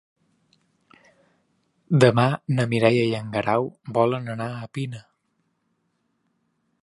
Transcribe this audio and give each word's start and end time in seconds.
Demà 2.03 2.25
na 2.55 2.65
Mireia 2.71 3.05
i 3.11 3.13
en 3.19 3.29
Guerau 3.37 3.69
volen 3.99 4.33
anar 4.37 4.47
a 4.65 4.69
Pina. 4.79 5.05